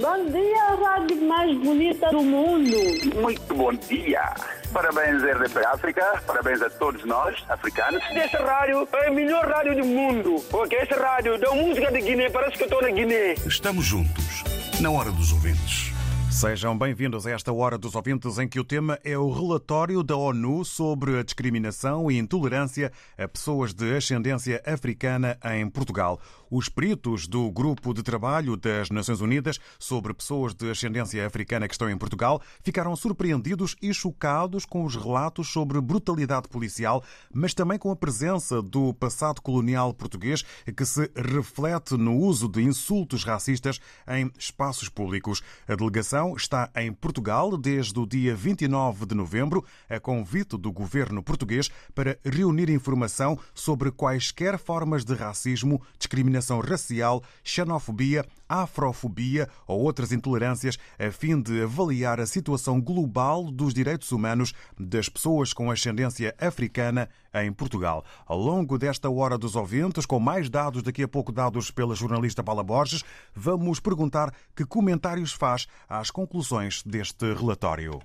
[0.00, 2.76] Bom dia, rádio mais bonita do mundo.
[3.18, 4.34] Muito bom dia.
[4.70, 6.22] Parabéns, RDP África.
[6.26, 8.02] Parabéns a todos nós, africanos.
[8.10, 10.36] Esta rádio é a melhor rádio do mundo.
[10.50, 13.34] Porque esta rádio dá música de Guiné, parece que eu estou na Guiné.
[13.46, 14.44] Estamos juntos,
[14.82, 15.96] na hora dos ouvintes.
[16.30, 20.16] Sejam bem-vindos a esta hora dos ouvintes em que o tema é o relatório da
[20.16, 26.20] ONU sobre a discriminação e intolerância a pessoas de ascendência africana em Portugal.
[26.48, 31.74] Os peritos do Grupo de Trabalho das Nações Unidas sobre pessoas de ascendência africana que
[31.74, 37.02] estão em Portugal ficaram surpreendidos e chocados com os relatos sobre brutalidade policial,
[37.34, 40.44] mas também com a presença do passado colonial português
[40.76, 45.42] que se reflete no uso de insultos racistas em espaços públicos.
[45.66, 51.24] A delegação está em Portugal desde o dia 29 de novembro, a convite do governo
[51.24, 60.12] português para reunir informação sobre quaisquer formas de racismo, discriminação racial, xenofobia, afrofobia ou outras
[60.12, 66.34] intolerâncias, a fim de avaliar a situação global dos direitos humanos das pessoas com ascendência
[66.40, 68.04] africana em Portugal.
[68.26, 72.42] Ao longo desta hora dos ouvintes, com mais dados daqui a pouco dados pela jornalista
[72.42, 78.00] Paula Borges, vamos perguntar que comentários faz às conclusões deste relatório.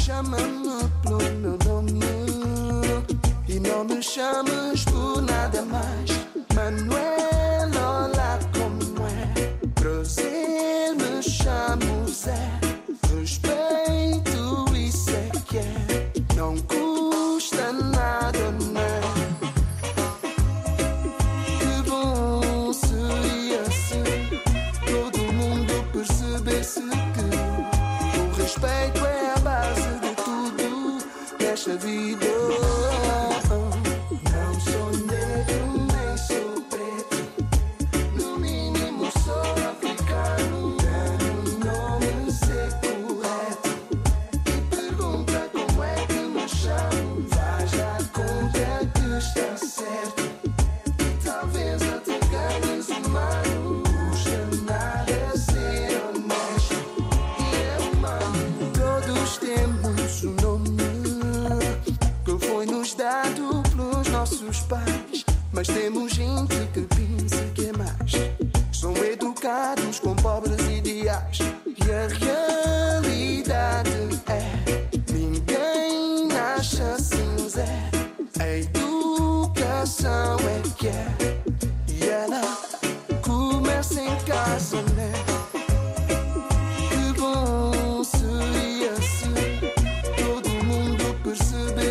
[0.00, 2.00] Chama-me pelo meu nome
[3.46, 5.37] e não me chames por nada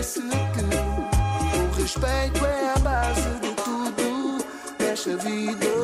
[0.08, 4.46] percebesse que o respeito é a base de tudo
[4.80, 5.77] nesta vida.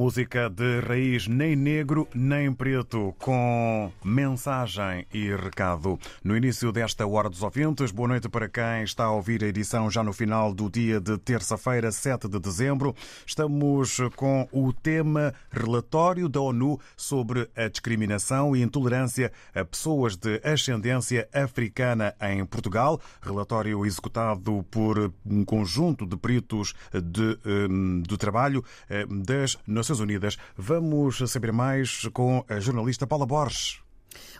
[0.00, 5.98] Música de raiz nem negro nem preto, com mensagem e recado.
[6.24, 9.90] No início desta Hora dos Ouvintes, boa noite para quem está a ouvir a edição
[9.90, 12.96] já no final do dia de terça-feira, 7 de dezembro.
[13.26, 20.40] Estamos com o tema Relatório da ONU sobre a discriminação e intolerância a pessoas de
[20.42, 22.98] ascendência africana em Portugal.
[23.20, 30.38] Relatório executado por um conjunto de peritos de, hum, do trabalho eh, das Nações Unidas.
[30.56, 33.89] Vamos saber mais com a jornalista Paula Borges.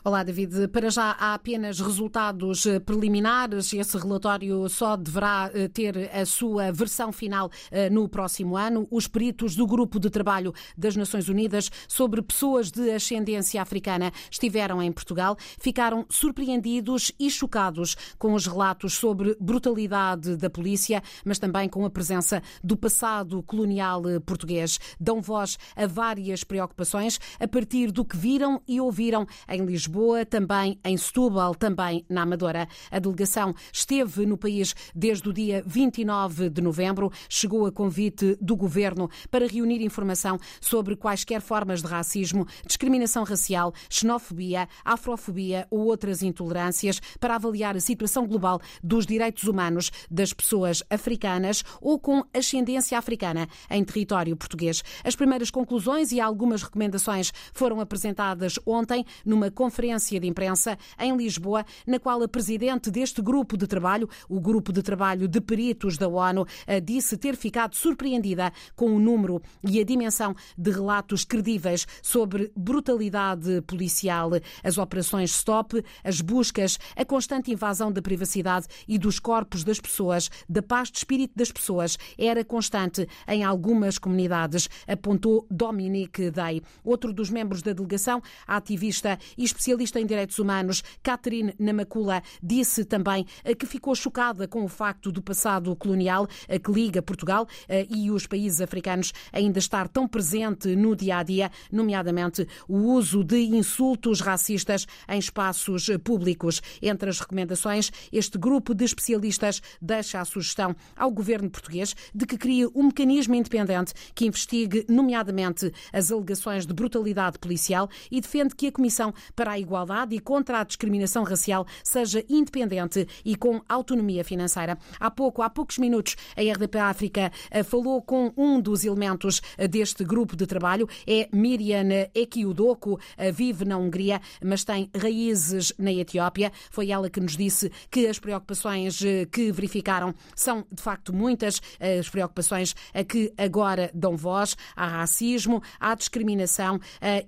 [0.03, 0.67] Olá, David.
[0.69, 3.71] Para já há apenas resultados eh, preliminares.
[3.71, 8.87] Esse relatório só deverá eh, ter a sua versão final eh, no próximo ano.
[8.89, 14.81] Os peritos do Grupo de Trabalho das Nações Unidas sobre pessoas de ascendência africana estiveram
[14.81, 15.37] em Portugal.
[15.59, 21.89] Ficaram surpreendidos e chocados com os relatos sobre brutalidade da polícia, mas também com a
[21.91, 24.79] presença do passado colonial português.
[24.99, 30.79] Dão voz a várias preocupações a partir do que viram e ouviram em Lisboa, também
[30.83, 32.67] em Setúbal, também na Amadora.
[32.89, 37.11] A delegação esteve no país desde o dia 29 de novembro.
[37.29, 43.73] Chegou a convite do governo para reunir informação sobre quaisquer formas de racismo, discriminação racial,
[43.89, 50.81] xenofobia, afrofobia ou outras intolerâncias para avaliar a situação global dos direitos humanos das pessoas
[50.89, 54.83] africanas ou com ascendência africana em território português.
[55.03, 61.65] As primeiras conclusões e algumas recomendações foram apresentadas ontem numa conferência de imprensa em Lisboa,
[61.85, 66.07] na qual a presidente deste grupo de trabalho, o grupo de trabalho de peritos da
[66.07, 71.85] ONU, eh, disse ter ficado surpreendida com o número e a dimensão de relatos credíveis
[72.01, 74.31] sobre brutalidade policial,
[74.63, 80.29] as operações stop, as buscas, a constante invasão da privacidade e dos corpos das pessoas,
[80.47, 86.61] da paz de espírito das pessoas, era constante em algumas comunidades, apontou Dominique Day.
[86.83, 92.85] Outro dos membros da delegação, a ativista e especialista em direitos humanos, Catherine Namakula, disse
[92.85, 97.47] também eh, que ficou chocada com o facto do passado colonial eh, que liga Portugal
[97.67, 102.77] eh, e os países africanos ainda estar tão presente no dia a dia, nomeadamente o
[102.77, 106.61] uso de insultos racistas em espaços públicos.
[106.79, 112.37] Entre as recomendações, este grupo de especialistas deixa a sugestão ao governo português de que
[112.37, 118.67] crie um mecanismo independente que investigue, nomeadamente, as alegações de brutalidade policial e defende que
[118.67, 124.23] a Comissão para a igualdade e contra a discriminação racial seja independente e com autonomia
[124.23, 124.77] financeira.
[124.99, 129.67] Há pouco, há poucos minutos, a RDP África eh, falou com um dos elementos eh,
[129.67, 135.91] deste grupo de trabalho, é Miriam Ekiudoko, eh, vive na Hungria, mas tem raízes na
[135.91, 136.51] Etiópia.
[136.69, 138.99] Foi ela que nos disse que as preocupações
[139.31, 144.55] que verificaram são de facto muitas, as preocupações a que agora dão voz.
[144.75, 146.79] Há racismo, há discriminação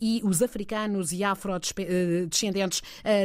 [0.01, 1.73] e os africanos e afrodescendentes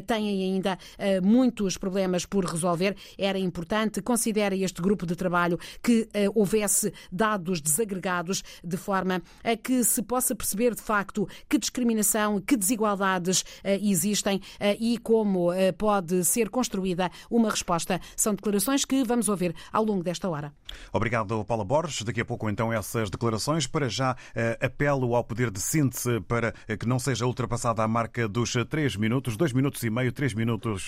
[0.06, 0.78] têm ainda
[1.22, 2.96] muitos problemas por resolver.
[3.16, 9.84] Era importante, considera este grupo de trabalho, que houvesse dados desagregados de forma a que
[9.84, 14.40] se possa perceber de facto que discriminação, que desigualdades existem
[14.78, 18.00] e como pode ser construída uma resposta.
[18.16, 20.52] São declarações que vamos ouvir ao longo desta hora.
[20.92, 22.02] Obrigado, Paula Borges.
[22.02, 23.66] Daqui a pouco, então, essas declarações.
[23.66, 24.16] Para já,
[24.60, 29.36] apelo ao poder de síntese para que não seja ultrapassada a marca dos três minutos,
[29.36, 30.86] dois minutos e meio, três minutos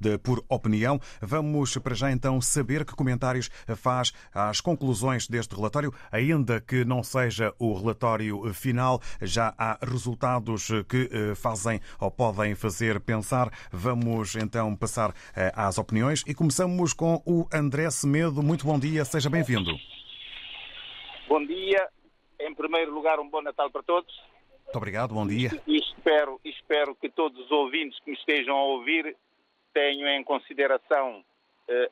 [0.00, 1.00] de, por opinião.
[1.20, 7.02] Vamos para já, então, saber que comentários faz às conclusões deste relatório, ainda que não
[7.02, 13.50] seja o relatório final, já há resultados que fazem ou podem fazer pensar.
[13.72, 15.14] Vamos então passar
[15.54, 18.42] às opiniões e começamos com o André Semedo.
[18.42, 19.72] Muito bom dia, seja bem-vindo.
[21.28, 21.88] Bom dia.
[22.40, 24.12] Em primeiro lugar, um bom Natal para todos.
[24.74, 25.50] Muito obrigado, bom dia.
[25.68, 29.16] E espero, espero que todos os ouvintes que me estejam a ouvir
[29.72, 31.24] tenham em consideração uh,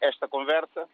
[0.00, 0.88] esta conversa,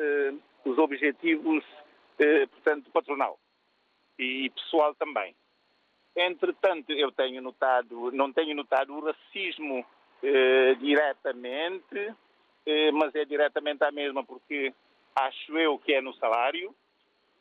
[0.63, 1.63] os objetivos,
[2.51, 3.39] portanto, patronal
[4.23, 5.35] e pessoal também.
[6.15, 9.85] Entretanto, eu tenho notado, não tenho notado o racismo
[10.21, 12.15] eh, diretamente,
[12.65, 14.73] eh, mas é diretamente a mesma porque
[15.15, 16.73] acho eu que é no salário.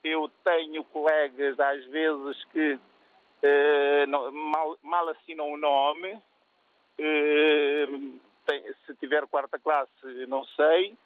[0.02, 2.78] Eu tenho colegas às vezes que
[3.42, 6.18] eh, não, mal, mal, assinam o nome,
[8.46, 10.96] tem, se tiver quarta classe, não sei,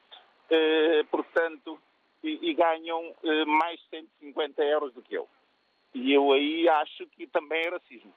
[1.10, 1.78] portanto,
[2.22, 3.14] e, e ganham
[3.46, 3.88] mais de
[4.20, 5.28] 150 euros do que eu.
[5.96, 8.12] E eu aí acho que também é racismo.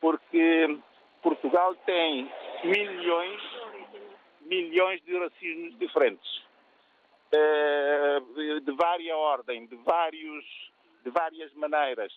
[0.00, 0.78] Porque
[1.22, 2.28] Portugal tem
[2.64, 3.40] milhões,
[4.40, 6.42] milhões de racismos diferentes.
[7.32, 10.44] Uh, de vária ordem, de, vários,
[11.04, 12.12] de várias maneiras.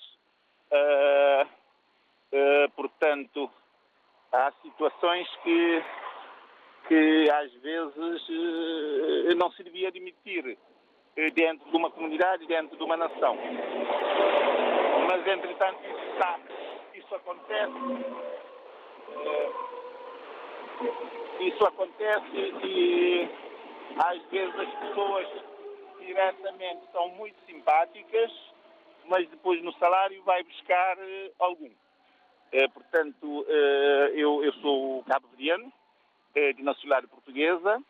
[0.72, 3.52] Uh, uh, portanto,
[4.32, 5.84] há situações que,
[6.88, 10.58] que às vezes não se devia admitir
[11.36, 13.38] dentro de uma comunidade, dentro de uma nação
[15.24, 16.40] mas entretanto isso está,
[16.94, 17.72] isso acontece,
[21.40, 23.30] isso acontece e
[23.98, 25.28] às vezes as pessoas
[26.02, 28.32] diretamente são muito simpáticas,
[29.06, 30.98] mas depois no salário vai buscar
[31.40, 31.72] algum.
[32.74, 33.46] Portanto,
[34.14, 35.72] eu, eu sou cabo-verdiano,
[36.36, 37.82] de nacionalidade portuguesa,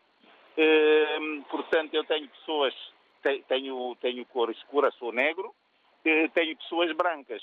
[1.50, 2.74] portanto eu tenho pessoas,
[3.48, 5.52] tenho, tenho cor escura, sou negro,
[6.34, 7.42] tenho pessoas brancas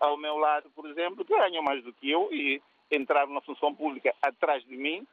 [0.00, 3.74] ao meu lado, por exemplo, que ganham mais do que eu e entraram na função
[3.74, 5.06] pública atrás de mim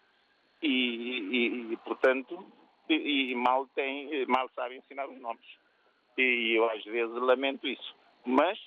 [0.61, 2.45] e, e, e portanto,
[2.89, 5.45] e, e, mal, tem, mal sabem ensinar os nomes.
[6.17, 7.95] E eu às vezes lamento isso.
[8.25, 8.57] Mas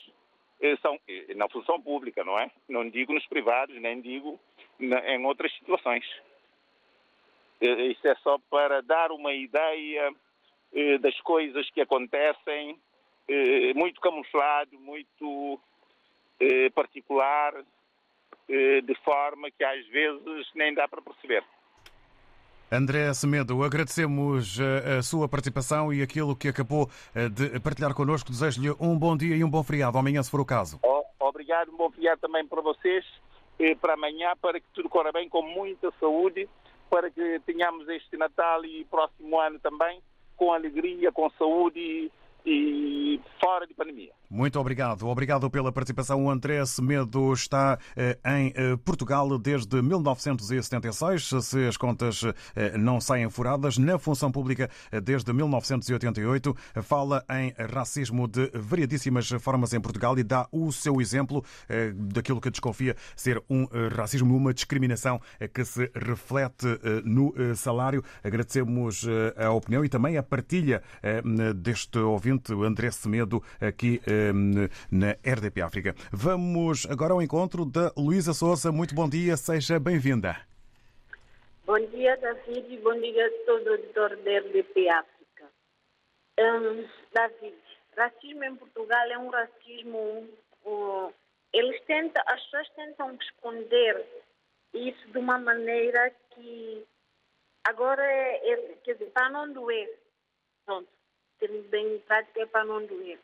[0.82, 0.98] são
[1.36, 2.50] na função pública, não é?
[2.68, 4.38] Não digo nos privados, nem digo
[4.80, 6.04] em outras situações.
[7.60, 10.12] Isso é só para dar uma ideia
[11.00, 12.78] das coisas que acontecem
[13.28, 15.60] eh, muito camuflado, muito
[16.40, 17.54] eh, particular,
[18.48, 21.44] eh, de forma que às vezes nem dá para perceber.
[22.72, 26.90] André Semedo, agradecemos a sua participação e aquilo que acabou
[27.32, 28.30] de partilhar connosco.
[28.30, 29.96] Desejo-lhe um bom dia e um bom feriado.
[29.96, 30.78] Amanhã, se for o caso.
[31.18, 33.06] Obrigado, um bom feriado também para vocês,
[33.80, 36.46] para amanhã, para que tudo corra bem, com muita saúde,
[36.90, 40.02] para que tenhamos este Natal e próximo ano também
[40.36, 42.12] com alegria, com saúde
[42.44, 44.12] e fora de pandemia.
[44.30, 45.08] Muito obrigado.
[45.08, 46.26] Obrigado pela participação.
[46.26, 52.22] O André Semedo está eh, em eh, Portugal desde 1976, se as contas
[52.54, 54.68] eh, não saem furadas, na função pública
[55.02, 56.54] desde 1988.
[56.82, 61.44] Fala em racismo de variadíssimas formas em Portugal e dá o seu exemplo
[61.94, 65.20] daquilo que desconfia ser um racismo, uma discriminação
[65.52, 66.66] que se reflete
[67.04, 68.02] no salário.
[68.22, 69.06] Agradecemos
[69.36, 70.82] a opinião e também a partilha
[71.56, 74.00] deste ouvinte, André Semedo, aqui
[74.90, 75.94] na RDP África.
[76.12, 78.72] Vamos agora ao encontro da Luísa Souza.
[78.72, 80.36] Muito bom dia, seja bem-vinda.
[81.64, 85.44] Bom dia, David, e bom dia a todo o auditor da RDP África.
[86.40, 87.56] Hum, David,
[87.96, 90.28] racismo em Portugal é um racismo.
[90.64, 91.12] Um,
[91.52, 94.06] eles tentam, as pessoas tentam esconder
[94.72, 96.86] isso de uma maneira que
[97.64, 99.90] agora é, é quer dizer, para não doer.
[100.64, 100.88] Pronto,
[101.38, 103.18] termos bem prática para não doer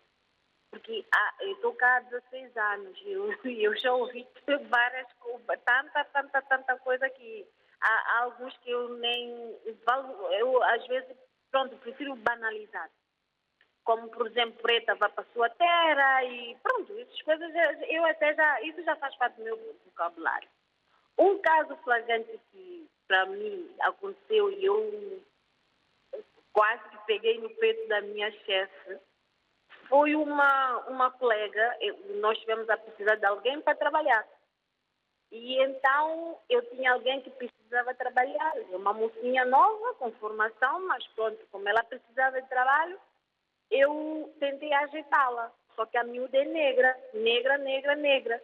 [0.74, 4.26] porque ah, eu estou cá há 16 anos e eu, eu, já ouvi
[4.68, 5.06] várias
[5.64, 7.46] tanta, tanta, tanta coisa que
[7.80, 9.56] há, há alguns que eu nem
[10.40, 11.16] eu às vezes
[11.50, 12.90] pronto prefiro banalizar.
[13.84, 17.52] Como por exemplo preta vai para a sua terra e pronto essas coisas
[17.88, 20.48] eu até já isso já faz parte do meu vocabulário.
[21.16, 25.22] Um caso flagrante que para mim aconteceu e eu
[26.52, 28.98] quase que peguei no peito da minha chefe
[29.94, 31.78] foi uma, uma colega,
[32.16, 34.26] nós tivemos a precisar de alguém para trabalhar.
[35.30, 41.38] E então eu tinha alguém que precisava trabalhar, uma mocinha nova, com formação, mas pronto,
[41.52, 42.98] como ela precisava de trabalho,
[43.70, 45.52] eu tentei ajeitá-la.
[45.76, 48.42] Só que a miúda é negra, negra, negra, negra.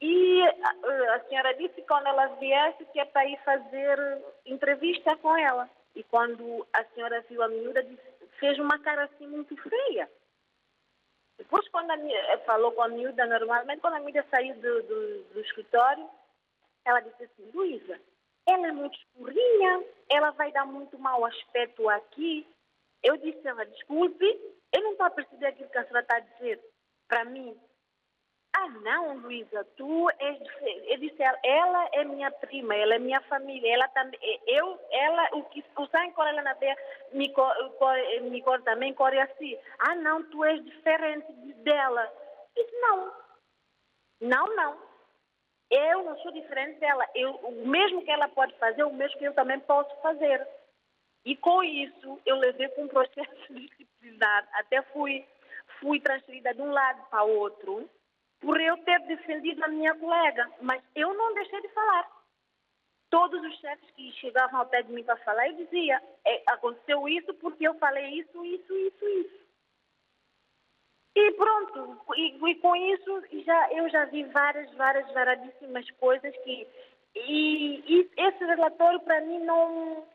[0.00, 3.98] E a, a senhora disse que quando ela viesse que é para ir fazer
[4.46, 5.68] entrevista com ela.
[5.94, 7.86] E quando a senhora viu a miúda,
[8.40, 10.08] fez uma cara assim muito feia.
[11.38, 14.82] Depois, quando a minha, eh, falou com a miúda, normalmente, quando a miúda saiu do,
[14.82, 16.08] do, do escritório,
[16.84, 18.00] ela disse assim, Luísa,
[18.46, 22.46] ela é muito escurinha, ela vai dar muito mau aspecto aqui.
[23.02, 24.24] Eu disse a ela, desculpe,
[24.72, 26.60] eu não estou a perceber aquilo que a senhora está a dizer
[27.06, 27.58] para mim.
[28.60, 30.36] Ah, não, Luísa, tu és.
[30.88, 35.28] Eu disse, ela, ela é minha prima, ela é minha família, ela também, eu, ela,
[35.34, 36.76] o que o sangue corre ela na veia,
[37.12, 39.56] me, corre, me corre também, corre assim.
[39.78, 42.12] Ah, não, tu és diferente dela.
[42.56, 43.12] Eu disse, não.
[44.22, 44.82] Não, não.
[45.70, 47.06] Eu não sou diferente dela.
[47.14, 50.44] Eu, o mesmo que ela pode fazer, o mesmo que eu também posso fazer.
[51.24, 54.48] E com isso, eu levei com um processo disciplinar.
[54.54, 55.24] Até fui,
[55.78, 57.88] fui transferida de um lado para o outro
[58.40, 62.08] por eu ter defendido a minha colega, mas eu não deixei de falar.
[63.10, 67.08] Todos os chefes que chegavam ao pé de mim para falar, eu dizia, é, aconteceu
[67.08, 69.48] isso porque eu falei isso, isso, isso, isso.
[71.16, 76.68] E pronto, e, e, com isso já, eu já vi várias, várias, variadíssimas coisas que.
[77.14, 80.06] E, e esse relatório para mim não,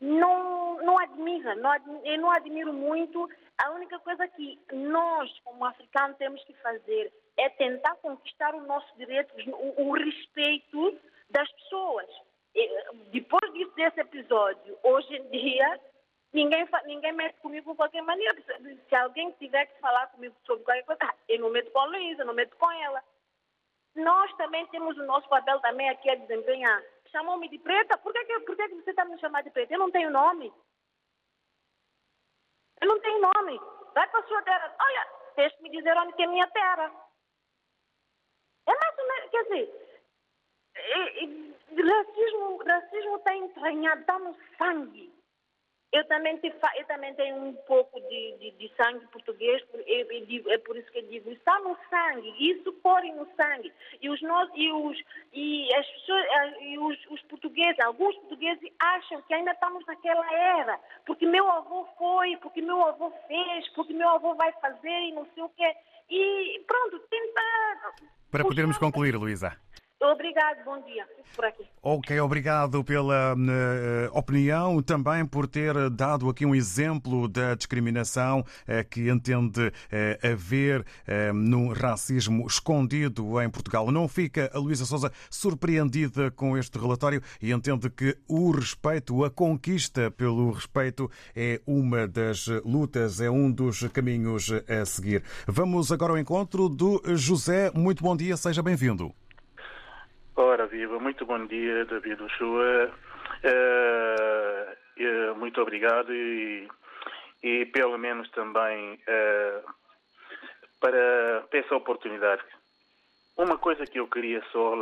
[0.00, 3.28] não, não admira, não, eu não admiro muito.
[3.58, 8.94] A única coisa que nós, como africanos, temos que fazer é tentar conquistar o nosso
[8.96, 10.98] direito, o, o respeito
[11.30, 12.06] das pessoas.
[12.54, 12.68] E,
[13.12, 15.80] depois disso, desse episódio, hoje em dia,
[16.32, 18.36] ninguém, ninguém mete comigo de qualquer maneira.
[18.88, 22.24] Se alguém tiver que falar comigo sobre qualquer coisa, eu não meto com a Luísa,
[22.24, 23.02] não meto com ela.
[23.94, 26.82] Nós também temos o nosso papel também aqui a desempenhar.
[27.10, 29.72] Chamou-me de preta, por que, por que você está me chamando de preta?
[29.72, 30.52] Eu não tenho nome.
[32.80, 33.60] Eu não tenho nome.
[33.94, 34.74] Vai para a sua terra.
[34.80, 36.92] Olha, tens que me dizer onde é a minha terra.
[38.68, 39.88] É mais ou menos, quer dizer,
[40.74, 41.48] é, é,
[41.82, 45.17] racismo, racismo está entranhado, está no sangue.
[45.90, 50.26] Eu também, te, eu também tenho um pouco de, de, de sangue português, eu, eu
[50.26, 53.72] digo, é por isso que eu digo, está no sangue, isso corre no sangue.
[54.02, 54.98] E os, nós, e os,
[55.32, 56.26] e as pessoas,
[56.60, 61.88] e os, os portugueses, alguns portugueses acham que ainda estamos naquela era, porque meu avô
[61.96, 65.74] foi, porque meu avô fez, porque meu avô vai fazer e não sei o quê.
[66.10, 67.42] E pronto, tenta
[68.30, 69.56] para podermos concluir, Luísa.
[70.00, 71.04] Obrigado, bom dia.
[71.34, 71.64] Por aqui.
[71.82, 78.88] Ok, obrigado pela uh, opinião, também por ter dado aqui um exemplo da discriminação uh,
[78.88, 80.84] que entende uh, haver
[81.34, 83.90] num racismo escondido em Portugal.
[83.90, 89.30] Não fica a Luísa Souza surpreendida com este relatório e entende que o respeito, a
[89.30, 95.24] conquista pelo respeito é uma das lutas, é um dos caminhos a seguir.
[95.46, 97.72] Vamos agora ao encontro do José.
[97.74, 99.12] Muito bom dia, seja bem-vindo.
[100.40, 102.92] Ora, viva, muito bom dia, David Ochoa.
[103.42, 106.68] Uh, uh, muito obrigado e,
[107.42, 109.68] e, pelo menos também uh,
[110.78, 112.40] para ter essa oportunidade.
[113.36, 114.74] Uma coisa que eu queria só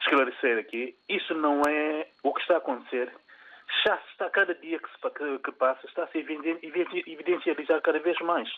[0.00, 3.12] esclarecer aqui, isso não é o que está a acontecer.
[3.84, 7.98] Já está, cada dia que, se, que- passa, está a se eviden- eviden- evidencializar cada
[7.98, 8.48] vez mais.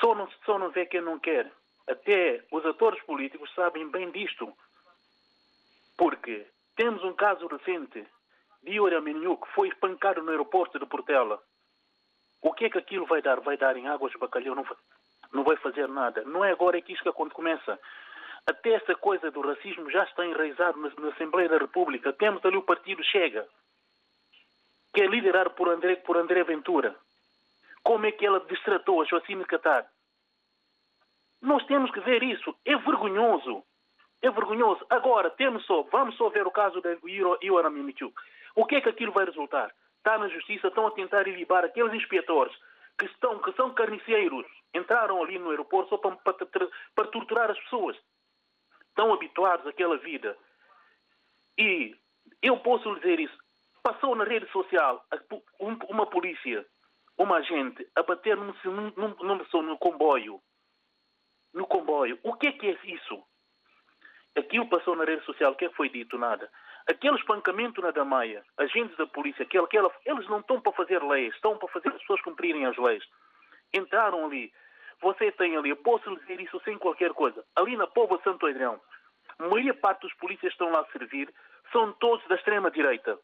[0.00, 1.50] Só não, só não vê quem não quer.
[1.88, 4.52] Até os atores políticos sabem bem disto.
[5.96, 8.06] Porque temos um caso recente
[8.62, 11.40] de Yuri Ameniu que foi espancado no aeroporto de Portela.
[12.42, 13.40] O que é que aquilo vai dar?
[13.40, 14.54] Vai dar em águas de bacalhau?
[14.54, 14.76] Não vai,
[15.32, 16.22] não vai fazer nada.
[16.24, 17.78] Não é agora que isto que começa.
[18.46, 22.12] Até essa coisa do racismo já está enraizado na, na Assembleia da República.
[22.12, 23.46] Temos ali o partido Chega,
[24.92, 26.94] que é liderado por André, por André Ventura.
[27.82, 29.86] Como é que ela destratou a Joacine Catar?
[31.44, 32.56] Nós temos que ver isso.
[32.64, 33.62] É vergonhoso.
[34.22, 34.84] É vergonhoso.
[34.88, 36.96] Agora, temos só, vamos só ver o caso da
[37.42, 38.14] Iora Mimichuk.
[38.56, 39.70] O que é que aquilo vai resultar?
[39.98, 42.54] Está na justiça, estão a tentar ilibar aqueles inspetores
[42.98, 47.60] que, estão, que são carniceiros, entraram ali no aeroporto só para, para, para torturar as
[47.60, 47.96] pessoas.
[48.88, 50.38] Estão habituados àquela vida.
[51.58, 51.94] E
[52.40, 53.36] eu posso lhe dizer isso.
[53.82, 55.04] Passou na rede social
[55.60, 56.64] uma polícia,
[57.18, 60.40] uma agente, a bater num, num, num, no comboio.
[61.54, 62.18] No comboio.
[62.22, 63.22] O que é que é isso?
[64.36, 66.18] Aquilo passou na rede social, o que é que foi dito?
[66.18, 66.50] Nada.
[66.88, 71.32] Aquele espancamento na Damaia, agentes da polícia, aquela, aquela, eles não estão para fazer leis,
[71.34, 73.04] estão para fazer as pessoas cumprirem as leis.
[73.72, 74.52] Entraram ali.
[75.00, 77.44] Você tem ali, eu posso dizer isso sem qualquer coisa.
[77.54, 78.80] Ali na de Santo Adrião,
[79.38, 81.32] a maioria parte dos polícias que estão lá a servir
[81.72, 83.18] são todos da extrema-direita.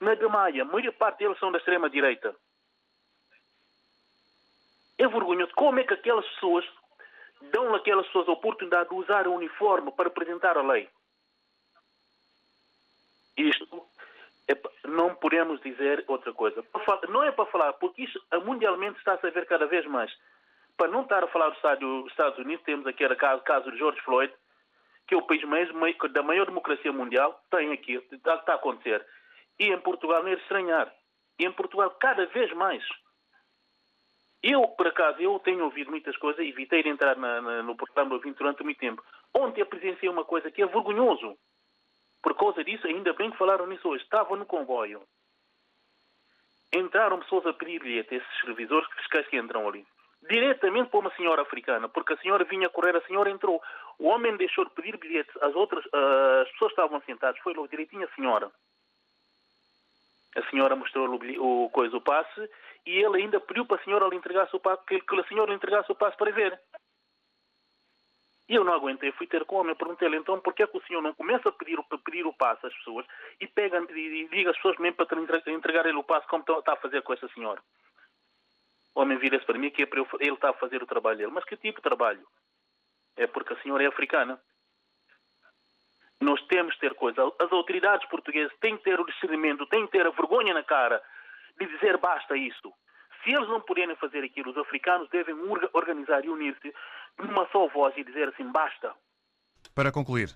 [0.00, 2.34] Na Damaia, a maioria parte deles são da extrema-direita.
[4.98, 5.52] É vergonhoso.
[5.54, 6.64] Como é que aquelas pessoas
[7.52, 10.88] dão àquelas pessoas a oportunidade de usar o uniforme para apresentar a lei?
[13.36, 13.86] Isto
[14.48, 16.64] é, não podemos dizer outra coisa.
[17.08, 20.12] Não é para falar, porque isto mundialmente está-se a ver cada vez mais.
[20.76, 24.00] Para não estar a falar dos Estados, Unidos, temos aqui o caso, caso de George
[24.02, 24.32] Floyd,
[25.06, 25.68] que é o país mais,
[26.12, 29.04] da maior democracia mundial, tem aqui, está, está a acontecer.
[29.58, 30.92] E em Portugal não é estranhar.
[31.38, 32.84] E em Portugal cada vez mais.
[34.46, 38.14] Eu, por acaso, eu tenho ouvido muitas coisas, evitei de entrar na, na, no programa
[38.14, 39.02] ouvinte durante muito tempo.
[39.34, 41.34] Ontem eu presenciei uma coisa que é vergonhoso.
[42.22, 44.04] Por causa disso, ainda bem que falaram nisso hoje.
[44.04, 45.00] Estava no comboio.
[46.74, 49.86] Entraram pessoas a pedir bilhete, esses revisores fiscais que entram ali.
[50.28, 53.62] Diretamente para uma senhora africana, porque a senhora vinha correr, a senhora entrou.
[53.98, 57.68] O homem deixou de pedir bilhete, as outras uh, as pessoas estavam sentadas, foi logo
[57.68, 58.50] direitinho a senhora.
[60.36, 62.50] A senhora mostrou-lhe o, o, coisa, o passe,
[62.86, 65.50] e ele ainda pediu para a senhora lhe entregasse o passe, que, que a senhora
[65.50, 66.60] lhe entregasse o passe para ver.
[68.46, 70.76] E eu não aguentei, fui ter com o homem, perguntei-lhe então por que é que
[70.76, 73.06] o senhor não começa a pedir, a pedir o passe às pessoas
[73.40, 76.76] e pega e diga às pessoas mesmo para entregar ele o passe como está a
[76.76, 77.62] fazer com essa senhora.
[78.94, 81.18] O homem vira-se para mim que é para eu, ele está a fazer o trabalho
[81.18, 81.32] dele.
[81.32, 82.24] Mas que tipo de trabalho?
[83.16, 84.38] É porque a senhora é africana.
[86.20, 87.22] Nós temos que ter coisa.
[87.40, 91.02] As autoridades portuguesas têm que ter o discernimento, têm que ter a vergonha na cara
[91.58, 92.72] de dizer basta isso.
[93.22, 95.34] Se eles não puderem fazer aquilo, os africanos devem
[95.72, 96.72] organizar e unir-se
[97.18, 98.92] numa só voz e dizer assim, basta.
[99.74, 100.28] Para concluir.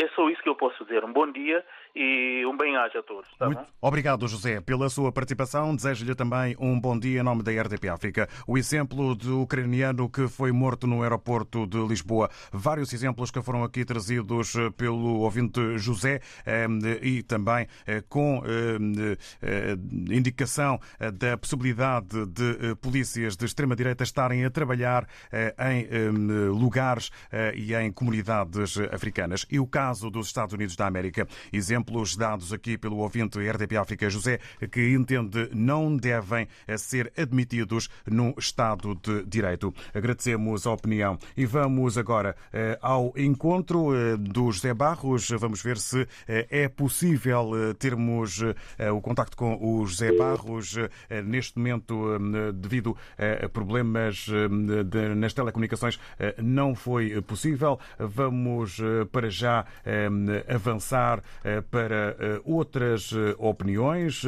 [0.00, 1.04] É só isso que eu posso dizer.
[1.04, 3.28] Um bom dia e um bem-aja a todos.
[3.36, 3.66] Tá Muito bom?
[3.82, 5.74] obrigado, José, pela sua participação.
[5.74, 8.28] Desejo-lhe também um bom dia em nome da RDP África.
[8.46, 12.30] O exemplo do ucraniano que foi morto no aeroporto de Lisboa.
[12.52, 16.20] Vários exemplos que foram aqui trazidos pelo ouvinte José
[17.02, 17.66] e também
[18.08, 18.40] com
[20.08, 20.78] indicação
[21.14, 25.08] da possibilidade de polícias de extrema-direita estarem a trabalhar
[25.58, 25.88] em
[26.50, 27.10] lugares
[27.56, 29.44] e em comunidades africanas.
[29.50, 31.26] E o caso dos Estados Unidos da América.
[31.52, 34.38] Exemplos dados aqui pelo ouvinte RDP África José,
[34.70, 36.46] que entende não devem
[36.76, 39.74] ser admitidos no Estado de Direito.
[39.94, 42.36] Agradecemos a opinião e vamos agora
[42.80, 45.28] ao encontro do José Barros.
[45.30, 48.42] Vamos ver se é possível termos
[48.92, 50.76] o contacto com o José Barros
[51.24, 52.18] neste momento,
[52.54, 52.96] devido
[53.42, 54.26] a problemas
[55.16, 55.98] nas telecomunicações,
[56.42, 57.78] não foi possível.
[57.98, 58.78] Vamos
[59.10, 59.64] para já
[60.48, 61.22] avançar
[61.70, 64.22] para outras opiniões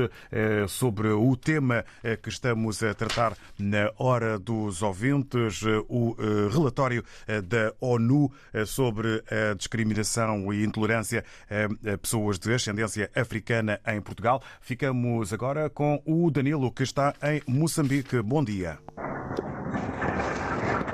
[0.68, 1.84] sobre o tema
[2.22, 6.16] que estamos a tratar na Hora dos Ouvintes, o
[6.50, 7.02] relatório
[7.44, 8.30] da ONU
[8.66, 14.42] sobre a discriminação e intolerância a pessoas de ascendência africana em Portugal.
[14.60, 18.20] Ficamos agora com o Danilo, que está em Moçambique.
[18.22, 18.78] Bom dia.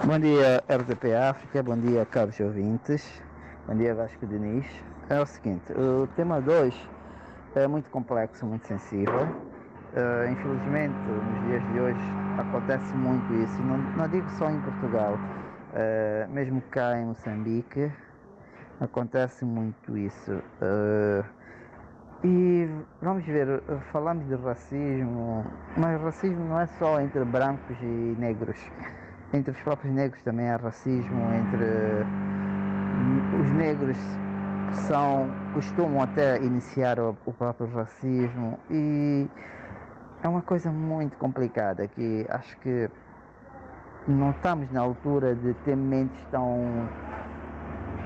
[0.04, 1.62] Bom dia, RDP África.
[1.62, 3.04] Bom dia, caros ouvintes.
[3.66, 4.64] Bom dia, Vasco Diniz.
[5.10, 6.72] É o seguinte, o tema 2
[7.56, 9.22] é muito complexo, muito sensível.
[9.22, 12.00] Uh, infelizmente, nos dias de hoje
[12.38, 13.60] acontece muito isso.
[13.64, 17.90] Não, não digo só em Portugal, uh, mesmo cá em Moçambique
[18.80, 20.34] acontece muito isso.
[20.62, 21.24] Uh,
[22.22, 22.70] e
[23.02, 25.44] vamos ver, falamos de racismo,
[25.76, 28.58] mas racismo não é só entre brancos e negros.
[29.32, 32.06] Entre os próprios negros também há racismo, entre
[33.40, 33.96] os negros
[34.86, 39.28] são, costumam até iniciar o, o próprio racismo e
[40.22, 42.90] é uma coisa muito complicada que acho que
[44.08, 46.88] não estamos na altura de ter mentes tão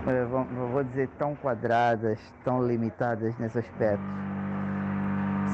[0.07, 0.25] eh,
[0.73, 4.05] vou dizer tão quadradas, tão limitadas nesse aspecto.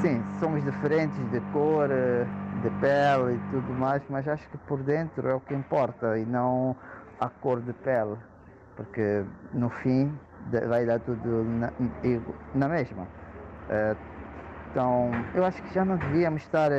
[0.01, 2.25] Sim, somos diferentes de cor, eh,
[2.61, 6.25] de pele e tudo mais, mas acho que por dentro é o que importa e
[6.25, 6.75] não
[7.19, 8.17] a cor de pele,
[8.77, 10.09] porque no fim
[10.69, 11.71] vai dar tudo na,
[12.55, 13.05] na mesma.
[13.69, 13.95] Eh,
[14.71, 16.69] então, eu acho que já não devíamos estar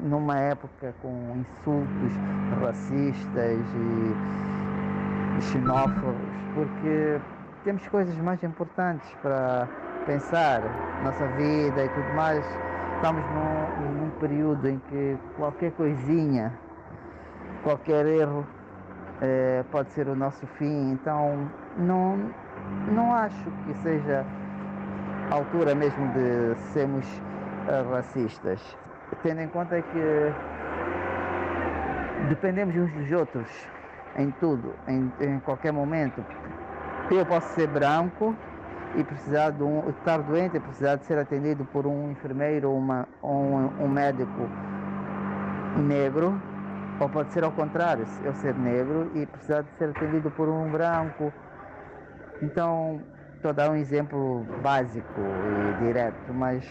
[0.00, 2.12] numa época com insultos
[2.60, 3.58] racistas
[5.36, 6.14] e xenófobos,
[6.54, 7.20] porque
[7.64, 9.68] temos coisas mais importantes para
[10.06, 10.62] pensar,
[11.02, 12.44] nossa vida e tudo mais.
[12.96, 16.52] Estamos num, num período em que qualquer coisinha,
[17.64, 18.46] qualquer erro
[19.22, 22.18] é, pode ser o nosso fim, então não,
[22.92, 24.26] não acho que seja
[25.30, 27.06] a altura mesmo de sermos
[27.68, 28.60] uh, racistas,
[29.22, 30.32] tendo em conta que
[32.28, 33.48] dependemos uns dos outros
[34.18, 36.24] em tudo, em, em qualquer momento.
[37.08, 38.34] Eu posso ser branco
[38.96, 42.76] e precisar de um, estar doente e precisar de ser atendido por um enfermeiro ou
[42.76, 44.48] uma, um, um médico
[45.76, 46.40] negro,
[47.02, 50.70] ou pode ser ao contrário, eu ser negro e precisar de ser atendido por um
[50.70, 51.32] branco.
[52.40, 53.00] Então,
[53.34, 56.64] estou a dar um exemplo básico e direto, mas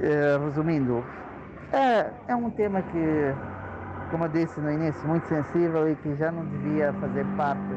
[0.00, 1.04] eh, resumindo,
[1.72, 3.34] é, é um tema que,
[4.10, 7.74] como eu disse no início, muito sensível e que já não devia fazer parte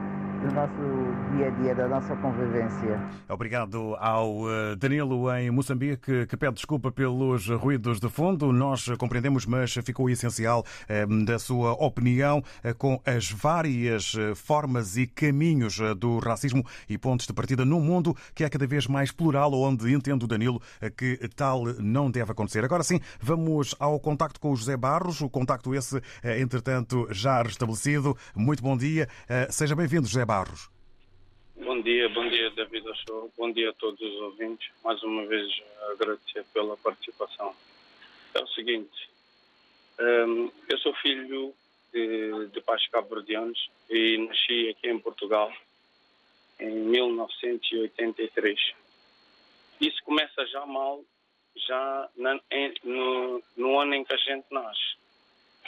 [0.47, 2.99] do nosso dia a dia, da nossa convivência.
[3.27, 8.51] Obrigado ao eh, Danilo em Moçambique, que pede desculpa pelos ruídos de fundo.
[8.53, 15.05] Nós compreendemos, mas ficou essencial eh, da sua opinião eh, com as várias formas e
[15.05, 19.53] caminhos do racismo e pontos de partida num mundo que é cada vez mais plural,
[19.53, 20.61] onde entendo, Danilo,
[20.95, 22.63] que tal não deve acontecer.
[22.63, 28.15] Agora sim, vamos ao contacto com o José Barros, o contacto esse, entretanto, já restabelecido.
[28.35, 29.07] Muito bom dia.
[29.49, 30.36] Seja bem-vindo, José Barros.
[31.55, 34.69] Bom dia, bom dia David Show, bom dia a todos os ouvintes.
[34.83, 35.51] Mais uma vez
[35.91, 37.55] agradecer pela participação.
[38.35, 39.09] É o seguinte,
[39.99, 41.55] um, eu sou filho
[41.91, 45.51] de, de pais cabo-verdianos e nasci aqui em Portugal
[46.59, 48.59] em 1983.
[49.81, 51.03] Isso começa já mal,
[51.55, 52.09] já
[52.83, 54.97] no, no ano em que a gente nasce.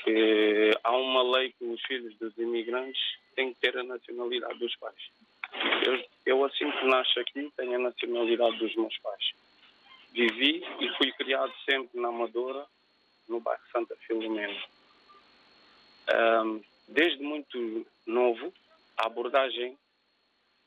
[0.04, 3.02] Que há uma lei que os filhos dos imigrantes
[3.36, 5.12] tem que ter a nacionalidade dos pais.
[5.86, 9.32] Eu, eu, assim que nasço aqui, tenho a nacionalidade dos meus pais.
[10.12, 12.66] Vivi e fui criado sempre na Amadora,
[13.28, 14.62] no bairro Santa Filomena.
[16.44, 18.54] Um, desde muito novo,
[18.98, 19.78] a abordagem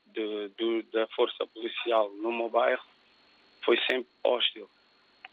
[0.07, 2.85] de, de, da força policial no meu bairro
[3.64, 4.68] foi sempre hostil.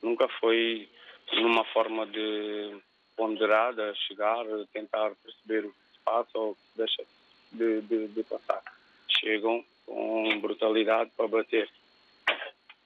[0.01, 0.89] Nunca foi
[1.33, 2.75] numa forma de
[3.19, 7.03] ponderada, chegar, tentar perceber o que se passa ou o que se deixa
[7.51, 8.63] de, de, de passar.
[9.09, 11.69] Chegam com brutalidade para bater.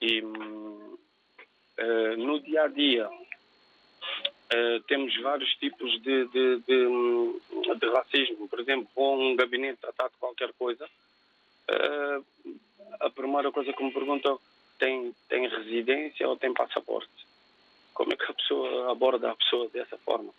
[0.02, 0.98] E uh,
[2.18, 8.48] no dia a dia uh, temos vários tipos de, de, de, racismo.
[8.48, 10.90] Por exemplo, a um gabinete tratar de qualquer coisa.
[11.70, 12.26] Uh,
[13.02, 14.40] a primeira coisa que me perguntam
[14.80, 17.33] tem, tem residência ou tem passaporte?
[17.94, 20.34] Como é que a pessoa aborda a pessoa dessa forma?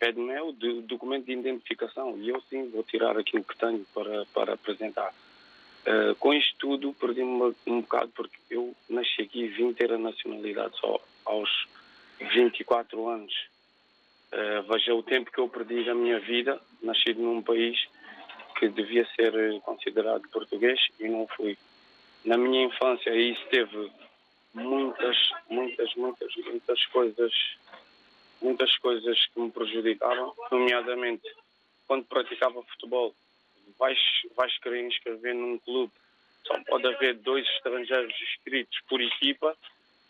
[0.00, 4.24] pede-me é o documento de identificação e eu sim vou tirar aquilo que tenho para,
[4.32, 5.12] para apresentar.
[5.86, 9.98] Uh, com isto tudo, perdi-me um bocado porque eu nasci aqui e vim ter a
[9.98, 11.66] nacionalidade só aos
[12.18, 13.32] 24 anos.
[14.32, 17.78] Uh, veja o tempo que eu perdi da minha vida, nascido num país
[18.58, 21.58] que devia ser considerado português e não fui.
[22.24, 23.90] Na minha infância isso teve
[24.54, 25.16] muitas,
[25.48, 27.32] muitas, muitas, muitas coisas
[28.40, 31.22] muitas coisas que me prejudicaram, nomeadamente
[31.86, 33.14] quando praticava futebol,
[33.78, 33.98] vais,
[34.36, 35.92] vais querer inscrever num clube,
[36.46, 39.56] só pode haver dois estrangeiros inscritos por equipa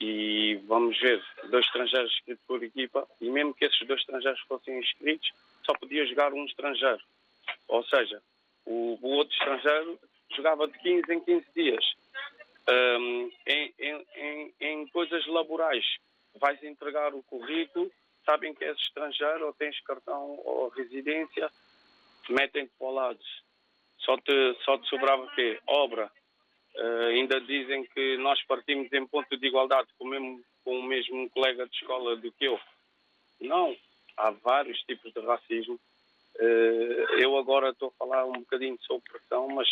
[0.00, 4.79] e vamos ver, dois estrangeiros inscritos por equipa e mesmo que esses dois estrangeiros fossem
[4.79, 5.33] inscritos,
[5.64, 7.00] só podia jogar um estrangeiro.
[7.68, 8.22] Ou seja,
[8.64, 9.98] o, o outro estrangeiro
[10.37, 11.85] jogava de 15 em 15 dias.
[12.70, 15.85] Um, em, em, em, coisas laborais,
[16.37, 17.90] vais entregar o currículo,
[18.24, 21.50] sabem que és estrangeiro ou tens cartão ou residência,
[22.28, 23.18] metem-te para o lado.
[23.98, 25.59] Só te, só te sobrava o quê?
[25.66, 26.11] Obra.
[26.76, 30.83] Eh, ainda dizem que nós partimos em ponto de igualdade com o mesmo, com o
[30.83, 32.59] mesmo colega de escola do que eu.
[33.40, 33.76] Não,
[34.16, 35.78] há vários tipos de racismo.
[36.38, 39.68] Eh, eu agora estou a falar um bocadinho sobre pressão, mas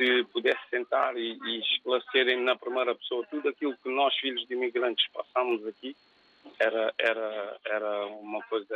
[0.00, 4.54] se pudesse sentar e, e esclarecerem na primeira pessoa tudo aquilo que nós, filhos de
[4.54, 5.94] imigrantes, passamos aqui,
[6.58, 8.74] era, era, era uma coisa.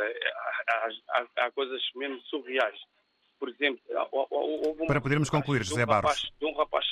[0.67, 2.79] Há, há, há coisas mesmo surreais.
[3.39, 6.31] Por exemplo, houve um Para podermos concluir, José Barros.
[6.39, 6.85] de um rapaz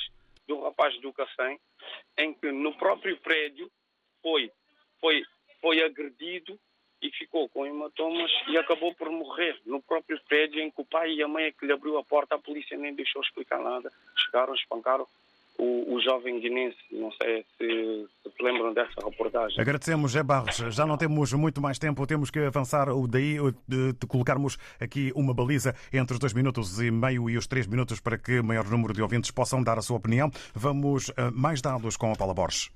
[0.46, 1.58] de um rapaz do Cacém,
[2.18, 3.70] em que no próprio prédio
[4.20, 4.50] foi,
[5.00, 5.22] foi,
[5.58, 6.58] foi agredido
[7.02, 11.12] e ficou com hematomas e acabou por morrer no próprio prédio em que o pai
[11.12, 13.92] e a mãe é que lhe abriu a porta, a polícia nem deixou explicar nada.
[14.16, 15.06] Chegaram, espancaram
[15.58, 16.76] o, o jovem guinense.
[16.92, 19.60] Não sei se, se lembram dessa reportagem.
[19.60, 20.56] Agradecemos, José Barros.
[20.74, 23.36] Já não temos muito mais tempo, temos que avançar o daí
[23.66, 27.66] de, de colocarmos aqui uma baliza entre os dois minutos e meio e os três
[27.66, 30.30] minutos para que o maior número de ouvintes possam dar a sua opinião.
[30.54, 32.70] Vamos a mais dados com a Paula Borges.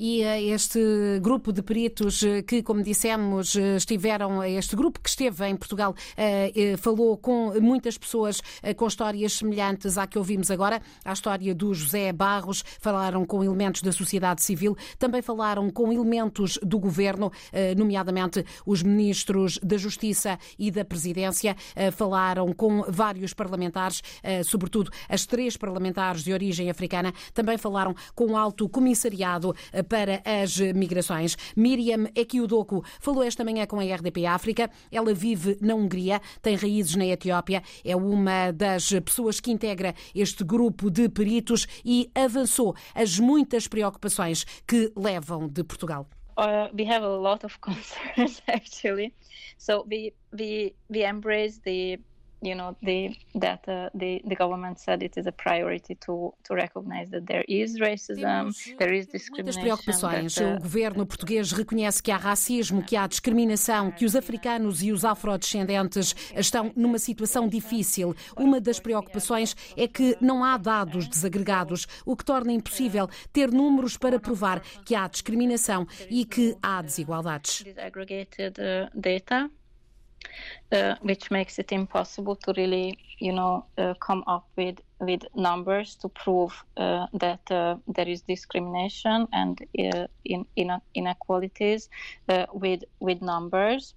[0.00, 0.78] E eh, este
[1.20, 5.92] grupo de peritos eh, que, como dissemos, eh, estiveram, este grupo que esteve em Portugal,
[6.16, 11.12] eh, eh, falou com muitas pessoas eh, com histórias semelhantes à que ouvimos agora, à
[11.12, 16.78] história do José Barros, falaram com elementos da sociedade civil, também falaram com elementos do
[16.78, 24.02] governo, eh, nomeadamente os ministros da Justiça e da Presidência, eh, falaram com vários parlamentares,
[24.22, 29.54] eh, sobretudo as três parlamentares de origem africana, também falaram com o Alto Comissariado
[29.88, 31.36] para as Migrações.
[31.56, 34.68] Miriam Ekiudoku falou esta manhã com a RDP África.
[34.90, 40.42] Ela vive na Hungria, tem raízes na Etiópia, é uma das pessoas que integra este
[40.42, 46.06] grupo de peritos e avançou as muitas preocupações que levam de Portugal.
[46.38, 49.12] uh, we have a lot of concerns actually.
[49.58, 51.98] So we we we embrace the
[52.42, 56.54] you know the that uh, the the government said it is a priority to to
[56.54, 59.60] recognize that there is racism, there is Muitas discrimination.
[59.62, 60.34] preocupações.
[60.34, 64.82] that, uh, O governo português reconhece que há racismo, que há discriminação, que os africanos
[64.82, 68.14] e os afrodescendentes estão numa situação difícil.
[68.36, 73.96] Uma das preocupações é que não há dados desagregados, o que torna impossível ter números
[73.96, 77.62] para provar que há discriminação e que há desigualdades.
[77.64, 79.50] disaggregated uh, data,
[80.72, 85.96] uh, which makes it impossible to really, you know, uh, come up with with numbers
[85.96, 91.88] to prove uh, that uh, there is discrimination and uh, in, in inequalities
[92.52, 93.94] with with numbers.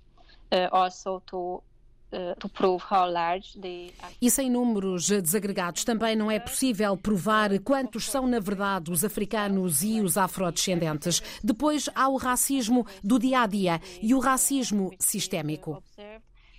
[0.72, 1.64] Also to
[2.12, 9.04] the E sem números desagregados também não é possível provar quantos são, na verdade, os
[9.04, 11.22] africanos e os afrodescendentes.
[11.44, 15.82] Depois há o racismo do dia a dia e o racismo sistémico.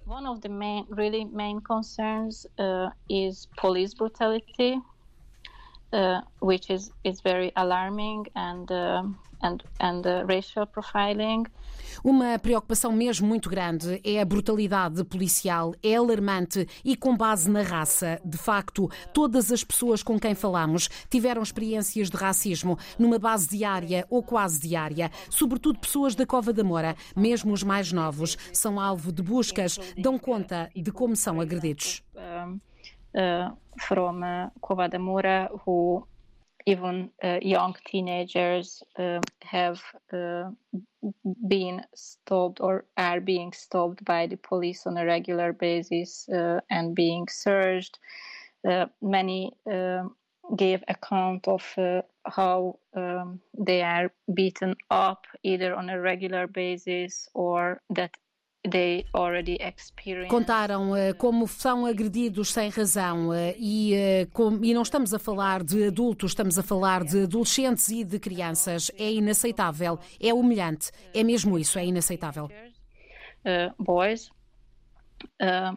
[0.07, 4.81] One of the main, really main concerns uh, is police brutality,
[5.93, 9.05] uh, which is, is very alarming, and uh,
[9.43, 11.45] and and racial profiling.
[12.03, 17.63] Uma preocupação mesmo muito grande é a brutalidade policial, é alarmante e com base na
[17.63, 18.21] raça.
[18.25, 24.07] De facto, todas as pessoas com quem falamos tiveram experiências de racismo numa base diária
[24.11, 29.13] ou quase diária, sobretudo pessoas da Cova da Moura, mesmo os mais novos, são alvo
[29.13, 32.03] de buscas, dão conta de como são agredidos.
[32.17, 32.61] Um,
[33.15, 36.07] uh, from uh, Cova da Moura, who
[36.67, 40.51] even uh, young teenagers uh, have uh,
[41.49, 46.29] been stopped or are being stopped by the police on a regular basis
[46.71, 47.99] and being searched.
[49.01, 50.17] Many um
[50.57, 57.29] gave account of uh, how um, they are beaten up either on a regular basis
[57.35, 58.17] or that.
[60.29, 65.19] Contaram eh, como são agredidos sem razão eh, e, eh, com- e não estamos a
[65.19, 68.91] falar de adultos, estamos a falar de adolescentes e de crianças.
[68.97, 72.49] É inaceitável, é humilhante, é mesmo isso, é inaceitável.
[73.45, 74.31] uh, boys.
[75.41, 75.77] Uh,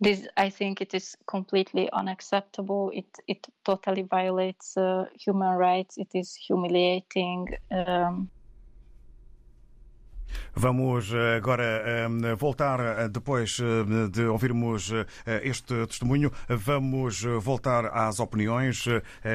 [0.00, 2.90] this, I think, it is completely unacceptable.
[2.96, 5.98] It it totally violates uh, human rights.
[5.98, 7.46] It is humiliating.
[7.70, 8.28] Um,
[10.54, 13.60] Vamos eh, agora eh, voltar, eh, depois
[14.12, 14.92] de ouvirmos
[15.42, 18.84] este testemunho, vamos voltar às opiniões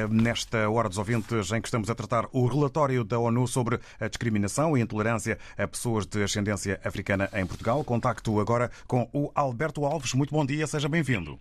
[0.09, 4.07] nesta Hora dos Ouvintes em que estamos a tratar o relatório da ONU sobre a
[4.07, 7.84] discriminação e intolerância a pessoas de ascendência africana em Portugal.
[7.84, 10.13] Contacto agora com o Alberto Alves.
[10.13, 11.39] Muito bom dia, seja bem-vindo.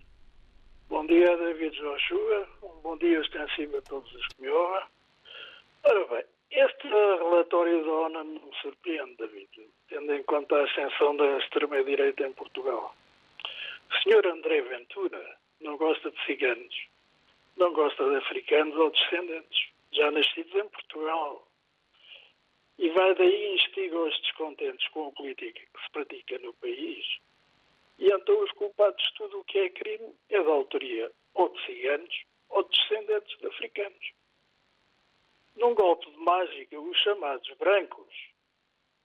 [0.89, 2.47] Bom dia, David Joshua.
[2.63, 4.83] Um bom dia extensivo a todos os que me ouvem.
[5.83, 9.49] Ora bem, Este relatório da ONU não surpreende, David,
[9.89, 12.95] tendo em conta a ascensão da extrema-direita em Portugal.
[13.89, 16.87] O senhor André Ventura não gosta de ciganos,
[17.57, 21.47] não gosta de africanos ou descendentes, já nascidos em Portugal.
[22.77, 27.05] E vai daí instiga os descontentes com a política que se pratica no país.
[27.97, 31.65] E então os culpados de tudo o que é crime é da autoria ou de
[31.65, 34.11] ciganos ou de descendentes de africanos.
[35.55, 38.13] Num golpe de mágica, os chamados brancos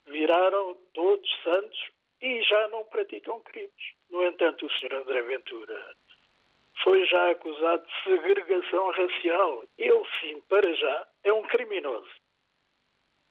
[0.05, 1.91] viraram todos santos
[2.21, 3.71] e já não praticam crimes.
[4.09, 4.93] No entanto, o Sr.
[4.95, 5.95] André Ventura
[6.83, 9.63] foi já acusado de segregação racial.
[9.77, 12.11] Ele, sim, para já, é um criminoso.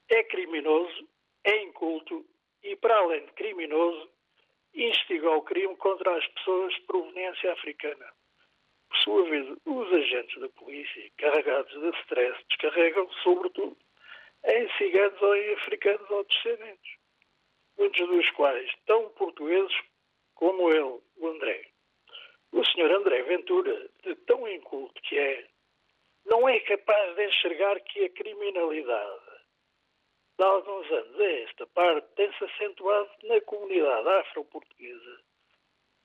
[0.08, 1.08] É criminoso,
[1.44, 2.24] é inculto
[2.62, 4.10] e, para além de criminoso,
[4.74, 8.06] instigou o crime contra as pessoas de proveniência africana.
[8.90, 13.76] Por sua vez, os agentes da polícia, carregados de stress, descarregam, sobretudo,
[14.44, 16.96] em ciganos ou em africanos ou descendentes,
[17.78, 19.74] muitos dos quais tão portugueses
[20.34, 21.66] como ele, o André.
[22.52, 25.46] O senhor André Ventura, de tão inculto que é,
[26.26, 29.30] não é capaz de enxergar que a criminalidade
[30.36, 35.29] de alguns anos a esta parte tem-se acentuado na comunidade afro-portuguesa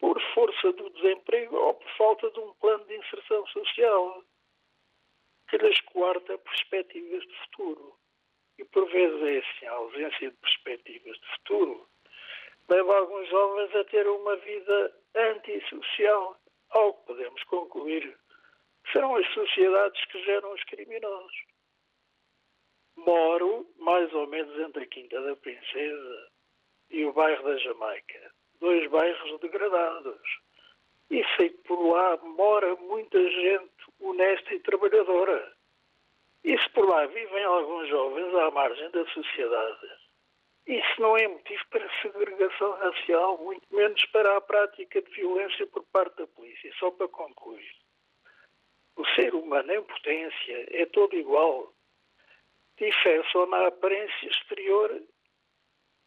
[0.05, 4.23] por força do desemprego ou por falta de um plano de inserção social
[5.49, 7.97] que lhes coarta perspectivas de futuro.
[8.59, 11.89] E por vezes é assim, a ausência de perspectivas de futuro
[12.69, 16.39] leva alguns jovens a ter uma vida antissocial,
[16.69, 18.15] ao que podemos concluir
[18.91, 21.45] serão as sociedades que geram os criminosos.
[22.95, 26.31] Moro mais ou menos entre a Quinta da Princesa
[26.91, 30.21] e o bairro da Jamaica, dois bairros degradados.
[31.09, 35.53] E sei que por lá mora muita gente honesta e trabalhadora.
[36.43, 39.87] E se por lá vivem alguns jovens à margem da sociedade,
[40.67, 45.83] isso não é motivo para segregação racial, muito menos para a prática de violência por
[45.85, 46.73] parte da polícia.
[46.79, 47.75] Só para concluir.
[48.95, 51.71] O ser humano em potência é todo igual.
[52.77, 55.03] Difere só na aparência exterior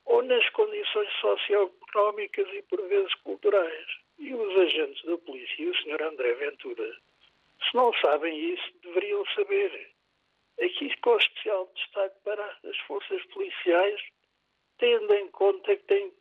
[0.07, 1.13] ou nas condições
[1.89, 3.87] socioeconómicas e por vezes culturais.
[4.19, 6.03] E os agentes da polícia e o Sr.
[6.03, 6.93] André Ventura,
[7.63, 9.91] se não sabem isso, deveriam saber.
[10.61, 14.01] Aqui com especial destaque para as forças policiais,
[14.79, 16.13] tendo em conta que têm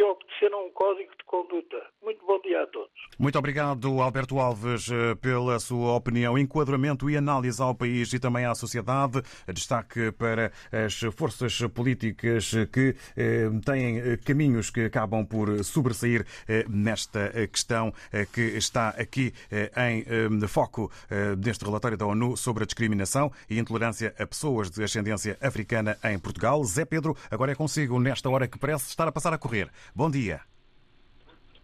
[0.00, 1.76] que obedecer a um código de conduta.
[2.02, 2.90] Muito bom dia a todos.
[3.18, 8.46] Muito obrigado, Alberto Alves, eh, pela sua opinião, enquadramento e análise ao país e também
[8.46, 9.20] à sociedade.
[9.52, 16.24] Destaque para as forças políticas que eh, têm eh, caminhos que acabam por sobressair
[16.68, 17.92] nesta questão
[18.32, 19.32] que está aqui
[19.76, 20.90] em foco
[21.38, 26.18] deste relatório da ONU sobre a discriminação e intolerância a pessoas de ascendência africana em
[26.18, 26.62] Portugal.
[26.64, 29.70] Zé Pedro, agora é consigo nesta hora que parece estar a passar a correr.
[29.94, 30.40] Bom dia.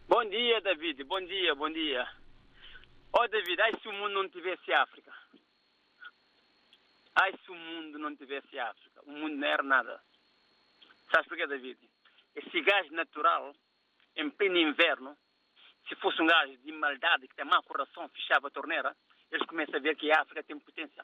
[0.09, 1.05] Bom dia, David.
[1.05, 2.09] Bom dia, bom dia.
[3.13, 5.13] Oh, David, ai se o mundo não tivesse África.
[7.15, 9.01] Ai se o mundo não tivesse África.
[9.07, 10.03] O mundo não era nada.
[11.11, 11.79] Sabes porquê, David?
[12.35, 13.55] Esse gás natural,
[14.17, 15.17] em pleno inverno,
[15.89, 18.95] se fosse um gás de maldade que tem mau coração, fechava a torneira,
[19.31, 21.03] eles começam a ver que a África tem potência.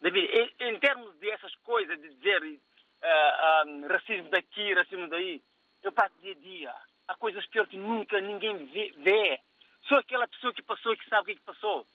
[0.00, 0.26] David,
[0.58, 5.40] em, termos dessas coisas, de dizer uh, racismo daqui, racismo daí,
[5.82, 6.74] eu passo dia a dia.
[7.08, 8.92] Há coisas piores que nunca ninguém vê.
[8.98, 9.40] vê.
[9.88, 11.86] Só aquela pessoa que passou e que sabe o que, é que passou.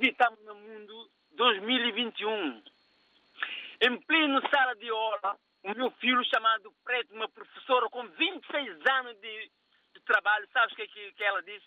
[0.00, 2.62] Estamos no mundo 2021.
[3.80, 9.20] Em pleno sala de aula, o meu filho chamado Preto, uma professora com 26 anos
[9.20, 9.50] de,
[9.94, 11.66] de trabalho, sabes o que, que, que, ela disse?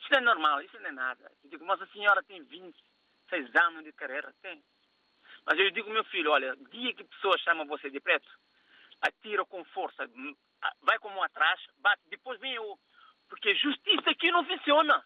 [0.00, 1.32] Isso não é normal, isso não é nada.
[1.44, 4.34] Eu digo, mas a senhora tem 26 anos de carreira?
[4.42, 4.62] Tem.
[5.46, 8.28] Mas eu digo, meu filho, olha, dia que pessoa chama você de preto,
[9.00, 10.08] atira com força,
[10.82, 12.78] vai como atrás, bate, depois vem o.
[13.28, 15.02] Porque justiça aqui não funciona.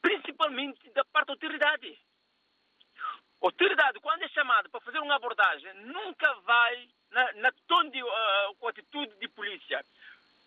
[0.00, 1.98] Principalmente da parte da autoridade.
[3.42, 8.54] Autoridade, quando é chamada para fazer uma abordagem, nunca vai na, na tom de uh,
[8.58, 9.84] com atitude de polícia.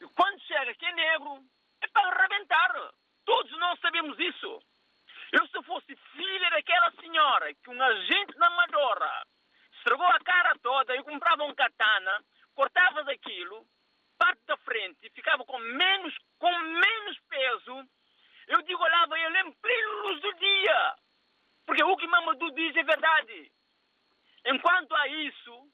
[0.02, 1.44] E quando chega que é negro,
[1.82, 2.92] é para arrebentar.
[3.26, 4.62] Todos nós sabemos isso.
[5.32, 9.26] Eu, se fosse filha daquela senhora que um agente na Amadora
[9.74, 12.24] estragou a cara toda, eu comprava um katana,
[12.58, 13.64] cortava daquilo,
[14.18, 17.88] parte da frente, ficava com menos, com menos peso.
[18.48, 20.96] Eu digo, olhava ele em pleno luz do dia.
[21.68, 23.52] Porque o que Mamadou diz é verdade.
[24.46, 25.70] Enquanto há isso,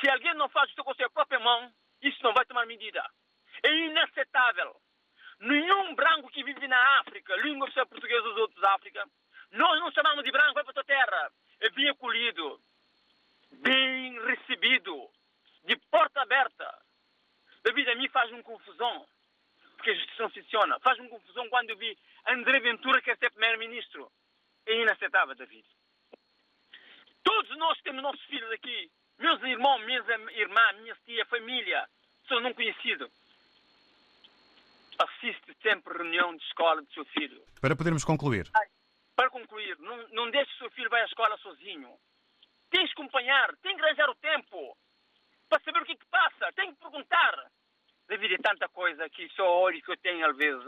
[0.00, 3.04] se alguém não faz isso com a sua própria mão, isso não vai tomar medida.
[3.62, 4.74] É inaceitável.
[5.40, 9.04] Nenhum branco que vive na África, língua oficial portuguesa dos outros da África,
[9.50, 11.30] nós não chamamos de branco, vai para a tua terra.
[11.60, 12.60] é bem acolhido,
[13.62, 15.10] bem recebido,
[15.64, 16.78] de porta aberta.
[17.64, 19.06] David, a mim faz-me confusão,
[19.76, 20.80] porque a justiça não funciona.
[20.80, 21.96] Faz-me confusão quando eu vi
[22.26, 24.10] André Ventura quer ser primeiro-ministro.
[24.66, 25.66] É inaceitável, David.
[27.22, 28.90] Todos nós temos nossos filhos aqui.
[29.18, 31.86] Meus irmãos, minhas irmãs, minha tia, família,
[32.26, 33.10] são não conhecidos.
[34.98, 37.42] Assiste sempre reunião de escola do seu filho.
[37.60, 38.50] Para podermos concluir.
[39.16, 41.98] Para concluir, não, não deixe o seu filho vá à escola sozinho.
[42.70, 44.76] Tens que acompanhar, tem que arranjar o tempo
[45.50, 47.34] para saber o que, que passa, tem que perguntar.
[48.08, 50.64] David, é tanta coisa que só ódio que eu tenho às vezes,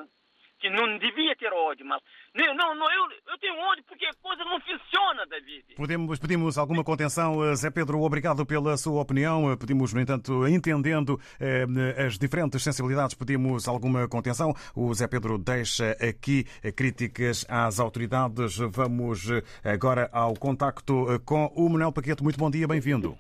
[0.59, 2.01] que não devia ter ódio, mas
[2.35, 5.75] não, não, não eu, eu tenho ódio porque a coisa não funciona, David.
[5.77, 7.45] Podemos, pedimos alguma contenção.
[7.45, 9.51] Eh, Zé Pedro, obrigado pela sua opinião.
[9.51, 11.65] Eh, Pedimos, no entanto, entendendo eh,
[12.07, 14.55] as diferentes sensibilidades, pedimos alguma contenção.
[14.75, 18.59] O Zé Pedro deixa aqui eh, críticas às autoridades.
[18.59, 19.29] Vamos
[19.65, 22.23] agora ao contacto com o Manuel Paquete.
[22.23, 23.19] Muito bom dia, bem-vindo.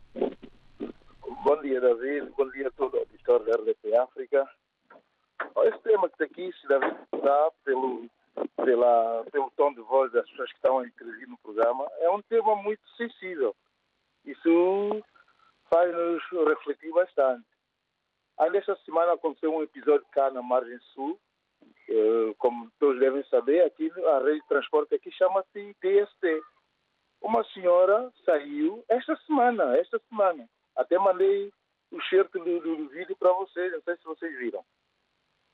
[1.72, 2.30] Dia, David.
[2.36, 4.46] Bom dia a todo o auditório da RDP África.
[5.64, 8.10] Esse tema que está aqui, se David dá pelo,
[8.56, 12.20] pela, pelo tom de voz das pessoas que estão a intervir no programa, é um
[12.20, 13.56] tema muito sensível.
[14.26, 15.02] Isso
[15.70, 17.46] faz-nos refletir bastante.
[18.38, 21.18] Ainda esta semana aconteceu um episódio cá na Margem Sul.
[21.88, 26.42] Eh, Como todos devem saber, aqui a rede de transporte aqui chama-se TST.
[27.22, 30.46] Uma senhora saiu esta semana, esta semana.
[30.76, 31.50] Até mandei
[31.92, 34.64] o certo do, do- vídeo para vocês, não sei se vocês viram.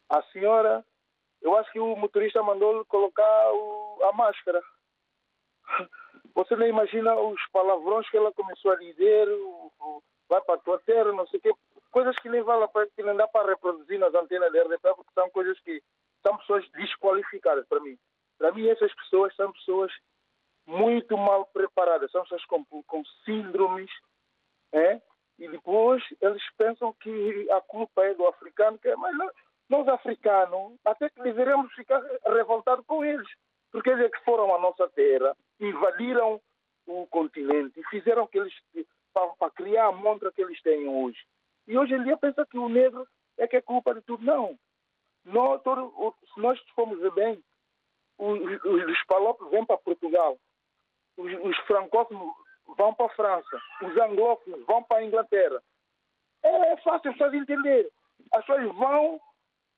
[0.08, 0.84] A senhora,
[1.42, 4.62] eu acho que o motorista mandou colocar o- a máscara.
[6.34, 10.58] Você não imagina os palavrões que ela começou a dizer, o- o- vai para a
[10.58, 11.52] tua terra, não sei o quê,
[11.90, 14.94] coisas que nem vale a pena, que não dá para reproduzir nas antenas da RDP,
[14.94, 15.82] porque são coisas que
[16.24, 17.98] são pessoas desqualificadas para mim.
[18.38, 19.92] Para mim, essas pessoas são pessoas
[20.66, 23.90] muito mal preparadas, são pessoas com, com síndromes,
[24.72, 25.00] é?
[25.38, 29.14] E depois eles pensam que a culpa é do africano, que é, mas
[29.68, 33.28] nós africanos até que deveríamos ficar revoltados com eles,
[33.70, 36.40] porque eles é que foram à nossa terra, invadiram
[36.86, 38.54] o continente fizeram que eles
[39.12, 41.18] para criar a montra que eles têm hoje.
[41.66, 44.24] E hoje em dia pensa que o negro é que é culpa de tudo.
[44.24, 44.58] Não.
[45.24, 47.42] Nós, todo, se nós formos bem,
[48.16, 50.38] os, os, os palopes vêm para Portugal,
[51.16, 52.32] os, os francófonos
[52.76, 55.62] vão para a França, os anglófonos vão para a Inglaterra.
[56.42, 57.90] É, é fácil só de entender.
[58.32, 59.20] As pessoas vão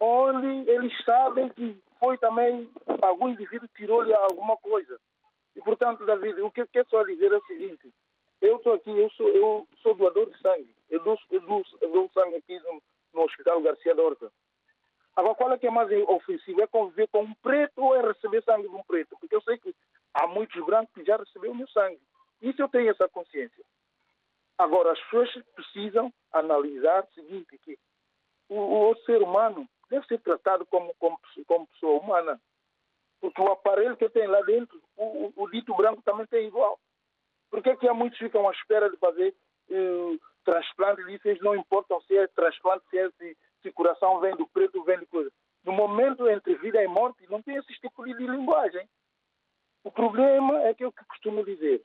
[0.01, 2.71] onde eles sabem que foi também
[3.03, 4.99] algum indivíduo tirou-lhe alguma coisa.
[5.55, 7.93] E, portanto, David, o que eu quero só dizer é o seguinte.
[8.41, 10.75] Eu estou aqui, eu sou, eu sou doador de sangue.
[10.89, 12.83] Eu dou, eu dou, eu dou sangue aqui no,
[13.13, 14.33] no Hospital Garcia da Horta.
[15.15, 16.63] Agora, qual é que é mais ofensivo?
[16.63, 19.17] É conviver com um preto ou é receber sangue de um preto?
[19.21, 19.75] Porque eu sei que
[20.15, 22.01] há muitos brancos que já receberam meu sangue.
[22.41, 23.65] Isso eu tenho essa consciência.
[24.59, 27.79] Agora, as pessoas precisam analisar o seguinte, que
[28.49, 32.41] o, o ser humano deve ser tratado como, como, como pessoa humana.
[33.21, 36.79] Porque o aparelho que tem lá dentro, o, o- o dito branco também tem igual.
[37.51, 39.35] Por que, que há muitos que ficam à espera de fazer
[39.71, 44.47] eh, transplante e eles não importam se é transplante, se, é, se, coração vem do
[44.49, 45.31] preto vem de coisa.
[45.65, 48.89] No momento entre vida e morte, não tem esse tipo de linguagem.
[49.85, 51.83] O problema é que eu que costumo dizer,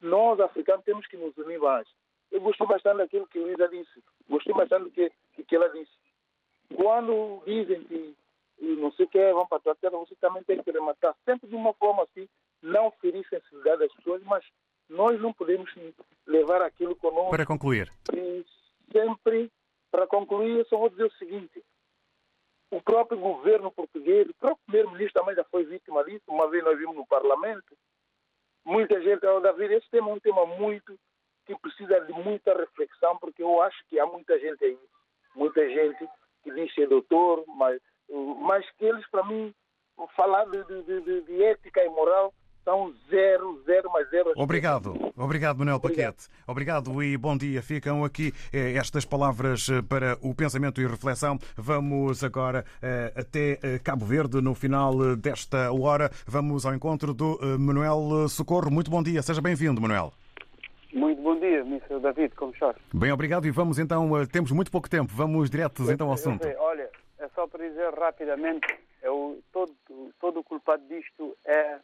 [0.00, 1.86] nós africanos temos que nos unir mais.
[2.30, 5.92] Eu gostei bastante daquilo que Luísa disse, gostei bastante do que, do que ela disse.
[6.74, 8.16] Quando dizem que
[8.60, 11.48] não sei o que, vão para a tua terra, você também tem que rematar, sempre
[11.48, 12.28] de uma forma assim,
[12.62, 14.44] não ferir sensibilidade das pessoas, mas
[14.88, 15.70] nós não podemos
[16.26, 17.30] levar aquilo conosco.
[17.30, 17.90] Para concluir.
[18.12, 18.44] E
[18.92, 19.50] sempre,
[19.90, 21.62] para concluir, eu só vou dizer o seguinte:
[22.70, 26.24] o próprio governo português, o próprio primeiro-ministro também já foi vítima disso.
[26.28, 27.76] Uma vez nós vimos no parlamento,
[28.64, 30.98] muita gente, oh, David, esse tema é um tema muito
[31.46, 34.78] que precisa de muita reflexão, porque eu acho que há muita gente aí,
[35.34, 36.08] muita gente
[36.42, 37.80] que diz ser doutor, mas,
[38.40, 39.54] mas que eles, para mim,
[40.16, 42.32] falar de, de, de, de ética e moral
[42.64, 44.32] são zero, zero mais zero.
[44.36, 46.28] Obrigado, obrigado Manuel Paquete.
[46.46, 47.62] Obrigado e bom dia.
[47.62, 51.38] Ficam aqui eh, estas palavras eh, para o pensamento e reflexão.
[51.56, 56.10] Vamos agora eh, até Cabo Verde no final desta hora.
[56.26, 58.70] Vamos ao encontro do Manuel Socorro.
[58.70, 60.12] Muito bom dia, seja bem-vindo, Manuel.
[60.92, 61.98] Muito bom dia, Mr.
[62.00, 62.74] David, como está?
[62.94, 66.44] Bem, obrigado e vamos então, temos muito pouco tempo, vamos diretos então ao Eu assunto.
[66.44, 66.88] sei, olha,
[67.18, 68.66] é só para dizer rapidamente,
[69.02, 69.74] é o, todo,
[70.20, 71.78] todo o culpado disto é,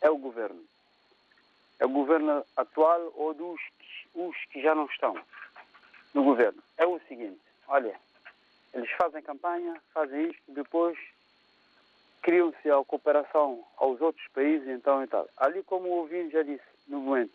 [0.00, 0.62] é o governo.
[1.78, 3.60] É o governo atual ou dos
[4.14, 5.16] os que já não estão
[6.12, 6.62] no governo.
[6.76, 7.94] É o seguinte, olha,
[8.74, 10.98] eles fazem campanha, fazem isto, depois
[12.22, 15.28] criam-se a cooperação aos outros países, então e tal.
[15.36, 17.32] Ali, como o Ovinho já disse, no momento.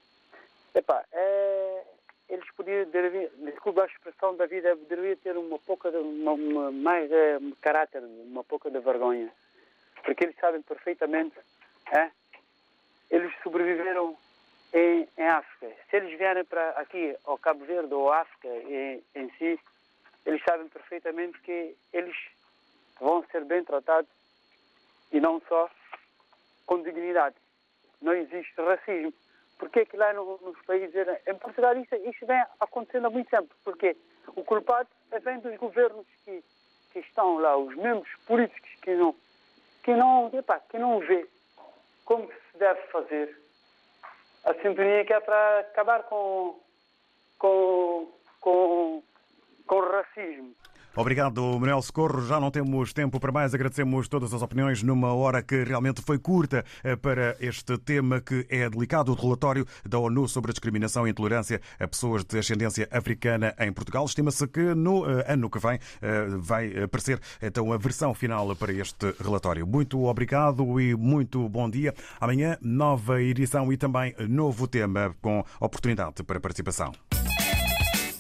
[0.74, 1.84] Epá, é,
[2.30, 2.86] eles podiam,
[3.44, 8.04] desculpa a expressão da vida, deveria ter uma pouca, de, uma, uma, mais é, caráter,
[8.04, 9.32] uma pouca de vergonha.
[10.04, 11.36] Porque eles sabem perfeitamente,
[11.92, 12.12] é,
[13.10, 14.18] eles sobreviveram
[14.74, 15.74] em, em África.
[15.90, 19.60] Se eles vierem para aqui, ao Cabo Verde ou África em, em si,
[20.26, 22.16] eles sabem perfeitamente que eles
[23.00, 24.10] vão ser bem tratados
[25.12, 25.70] e não só
[26.66, 27.36] com dignidade.
[28.02, 29.14] Não existe racismo.
[29.58, 30.94] Porque que lá no, nos países,
[31.26, 33.54] em Portugal, isso, isso vem acontecendo há muito tempo.
[33.64, 33.96] Porque
[34.36, 36.44] o culpado é vem dos governos que,
[36.92, 39.16] que estão lá, os membros políticos que não,
[39.84, 41.26] que não, epá, que não vê
[42.04, 43.38] como se deve fazer
[44.46, 46.60] a sintonia que é para acabar com,
[47.38, 48.08] com,
[48.40, 49.04] com,
[49.68, 50.56] com o racismo.
[50.96, 52.26] Obrigado, Manuel Socorro.
[52.26, 53.54] Já não temos tempo para mais.
[53.54, 58.46] Agradecemos todas as opiniões numa hora que realmente foi curta eh, para este tema que
[58.50, 59.12] é delicado.
[59.12, 63.74] O relatório da ONU sobre a discriminação e intolerância a pessoas de ascendência africana em
[63.74, 64.06] Portugal.
[64.06, 68.72] Estima-se que no eh, ano que vem eh, vai aparecer então a versão final para
[68.72, 69.68] este relatório.
[69.68, 71.94] Muito obrigado e muito bom dia.
[72.22, 76.94] Amanhã, nova edição e também novo tema com oportunidade para participação.